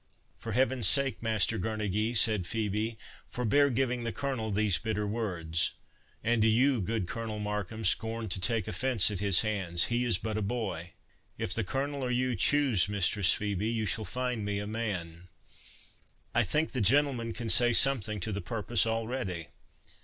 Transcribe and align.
"For 0.35 0.53
Heaven's 0.53 0.87
sake, 0.87 1.21
Master 1.21 1.59
Girnegy," 1.59 2.17
said 2.17 2.45
Phœbe, 2.45 2.97
"forbear 3.27 3.69
giving 3.69 4.03
the 4.03 4.11
Colonel 4.11 4.51
these 4.51 4.79
bitter 4.79 5.05
words! 5.05 5.73
And 6.23 6.41
do 6.41 6.47
you, 6.47 6.81
good 6.81 7.05
Colonel 7.07 7.37
Markham, 7.37 7.85
scorn 7.85 8.27
to 8.29 8.39
take 8.39 8.67
offence 8.67 9.11
at 9.11 9.19
his 9.19 9.41
hands—he 9.41 10.03
is 10.03 10.17
but 10.17 10.37
a 10.39 10.41
boy." 10.41 10.93
"If 11.37 11.53
the 11.53 11.63
Colonel 11.63 12.01
or 12.03 12.09
you 12.09 12.35
choose, 12.35 12.89
Mistress 12.89 13.35
Phœbe, 13.35 13.71
you 13.71 13.85
shall 13.85 14.03
find 14.05 14.43
me 14.43 14.57
a 14.57 14.65
man—I 14.65 16.45
think 16.45 16.71
the 16.71 16.81
gentleman 16.81 17.31
can 17.31 17.47
say 17.49 17.71
something 17.71 18.19
to 18.21 18.31
the 18.31 18.41
purpose 18.41 18.87
already. 18.87 19.49